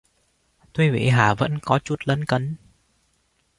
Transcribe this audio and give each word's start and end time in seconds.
tuy 0.73 0.89
vậy 0.89 1.09
Hà 1.09 1.33
vẫn 1.33 1.57
có 1.61 1.79
chút 1.79 1.99
lấn 2.03 2.25
cấn 2.25 2.55